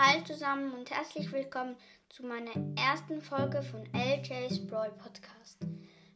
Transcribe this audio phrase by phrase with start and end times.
[0.00, 1.74] Hi zusammen und herzlich willkommen
[2.08, 5.58] zu meiner ersten Folge von LJ's Brawl Podcast.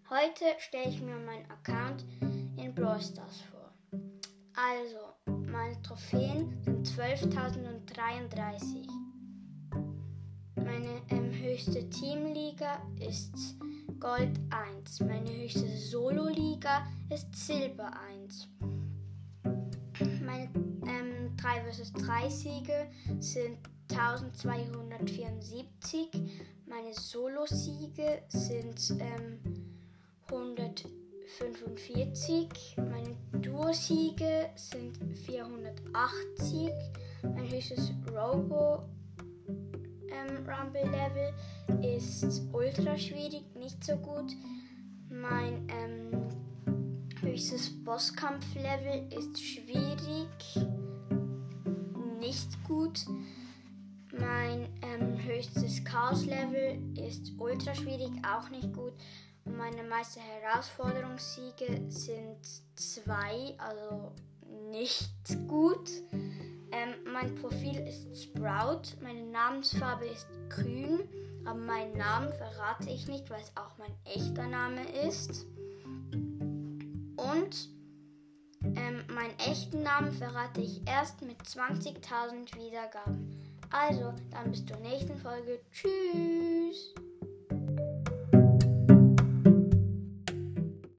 [0.08, 2.04] Heute stelle ich mir meinen Account
[2.56, 3.72] in Brawl Stars vor.
[4.54, 8.88] Also, meine Trophäen sind 12.033.
[10.54, 13.56] Meine ähm, höchste Teamliga ist
[13.98, 14.38] Gold
[14.76, 15.00] 1.
[15.00, 18.48] Meine höchste Solo-Liga ist Silber 1.
[21.52, 22.88] Meine ähm, 3 vs 3 Siege
[23.18, 23.58] sind
[23.90, 26.08] 1274.
[26.66, 29.38] Meine Solo-Siege sind ähm,
[30.30, 32.76] 145.
[32.78, 36.70] Meine Duo-Siege sind 480.
[37.22, 38.84] Mein höchstes Robo
[40.08, 41.34] ähm, Rumble Level
[41.82, 44.32] ist ultra schwierig, nicht so gut.
[45.10, 46.30] Mein ähm,
[47.20, 50.56] höchstes Bosskampf-Level ist schwierig,
[52.72, 53.04] gut.
[54.18, 58.92] Mein ähm, höchstes Chaos-Level ist ultra schwierig, auch nicht gut.
[59.44, 62.38] Und meine meisten Herausforderungssiege sind
[62.74, 64.12] zwei, also
[64.70, 65.12] nicht
[65.48, 65.90] gut.
[66.72, 71.00] Ähm, mein Profil ist Sprout, meine Namensfarbe ist grün,
[71.44, 75.46] aber meinen Namen verrate ich nicht, weil es auch mein echter Name ist.
[79.22, 83.30] Meinen echten Namen verrate ich erst mit 20.000 Wiedergaben.
[83.70, 85.60] Also, dann bis zur nächsten Folge.
[85.70, 86.92] Tschüss.